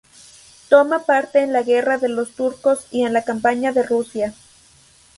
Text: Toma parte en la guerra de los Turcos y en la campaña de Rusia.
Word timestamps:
Toma 0.67 1.05
parte 1.05 1.43
en 1.43 1.53
la 1.53 1.61
guerra 1.61 1.99
de 1.99 2.09
los 2.09 2.31
Turcos 2.31 2.87
y 2.89 3.03
en 3.05 3.13
la 3.13 3.23
campaña 3.23 3.71
de 3.71 3.83
Rusia. 3.83 4.33